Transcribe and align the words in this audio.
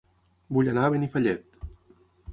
Vull 0.57 0.71
anar 0.71 0.87
a 0.87 0.93
Benifallet 0.95 1.63